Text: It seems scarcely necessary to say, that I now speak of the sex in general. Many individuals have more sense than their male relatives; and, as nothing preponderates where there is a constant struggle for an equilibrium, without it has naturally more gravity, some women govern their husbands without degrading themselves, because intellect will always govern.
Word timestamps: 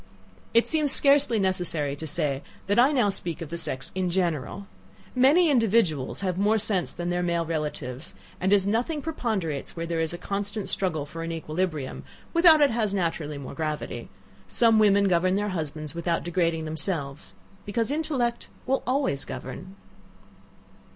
It 0.55 0.67
seems 0.67 0.91
scarcely 0.91 1.37
necessary 1.37 1.95
to 1.95 2.07
say, 2.07 2.41
that 2.65 2.79
I 2.79 2.91
now 2.91 3.09
speak 3.09 3.39
of 3.39 3.49
the 3.49 3.55
sex 3.57 3.91
in 3.93 4.09
general. 4.09 4.65
Many 5.13 5.47
individuals 5.51 6.21
have 6.21 6.39
more 6.39 6.57
sense 6.57 6.91
than 6.91 7.11
their 7.11 7.21
male 7.21 7.45
relatives; 7.45 8.15
and, 8.39 8.51
as 8.51 8.65
nothing 8.65 9.03
preponderates 9.03 9.75
where 9.75 9.85
there 9.85 9.99
is 9.99 10.11
a 10.11 10.17
constant 10.17 10.69
struggle 10.69 11.05
for 11.05 11.21
an 11.21 11.31
equilibrium, 11.31 12.03
without 12.33 12.61
it 12.61 12.71
has 12.71 12.95
naturally 12.95 13.37
more 13.37 13.53
gravity, 13.53 14.09
some 14.47 14.79
women 14.79 15.03
govern 15.07 15.35
their 15.35 15.49
husbands 15.49 15.93
without 15.93 16.23
degrading 16.23 16.65
themselves, 16.65 17.35
because 17.63 17.91
intellect 17.91 18.49
will 18.65 18.81
always 18.87 19.23
govern. 19.23 19.75